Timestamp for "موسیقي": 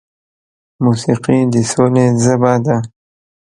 0.83-1.37